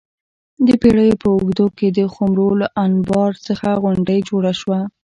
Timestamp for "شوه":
4.61-4.79